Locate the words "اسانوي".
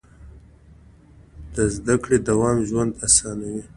3.05-3.63